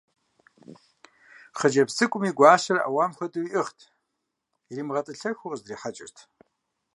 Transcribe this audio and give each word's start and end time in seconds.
Хъыджэбз 1.57 1.93
цӏыкӏум 1.97 2.23
и 2.29 2.31
гуащэр 2.37 2.79
ӏэуам 2.83 3.11
хуэдэу 3.15 3.47
иӏыгът, 3.47 3.79
иримыгъэтӏылъэху 4.69 5.49
къыздрихьэкӏырт. 5.51 6.17